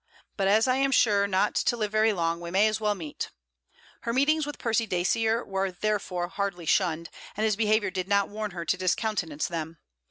[0.35, 3.29] 'But as I am sure not to live very long, we may as well meet.'
[4.01, 8.49] Her meetings with Percy Dacier were therefore hardly shunned; and his behaviour did not warn
[8.49, 9.77] her to discountenance them.